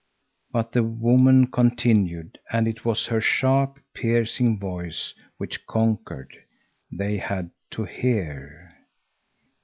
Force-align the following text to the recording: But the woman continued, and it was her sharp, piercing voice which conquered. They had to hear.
But 0.51 0.71
the 0.71 0.81
woman 0.81 1.45
continued, 1.45 2.39
and 2.51 2.67
it 2.67 2.83
was 2.83 3.05
her 3.05 3.21
sharp, 3.21 3.77
piercing 3.93 4.57
voice 4.57 5.13
which 5.37 5.67
conquered. 5.67 6.35
They 6.91 7.19
had 7.19 7.51
to 7.69 7.83
hear. 7.83 8.71